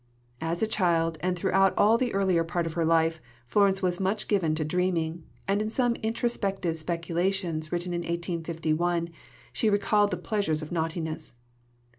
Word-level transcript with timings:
As 0.41 0.63
a 0.63 0.67
child, 0.67 1.19
and 1.21 1.37
throughout 1.37 1.75
all 1.77 1.95
the 1.95 2.11
earlier 2.15 2.43
part 2.43 2.65
of 2.65 2.73
her 2.73 2.83
life, 2.83 3.21
Florence 3.45 3.83
was 3.83 3.99
much 3.99 4.27
given 4.27 4.55
to 4.55 4.65
dreaming, 4.65 5.25
and 5.47 5.61
in 5.61 5.69
some 5.69 5.93
introspective 5.97 6.75
speculations 6.75 7.71
written 7.71 7.93
in 7.93 7.99
1851 8.01 9.11
she 9.53 9.69
recalled 9.69 10.09
the 10.09 10.17
pleasures 10.17 10.63
of 10.63 10.71
naughtiness. 10.71 11.35